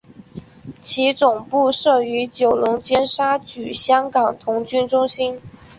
[0.81, 5.39] 其总部设于九龙尖沙咀香港童军中心。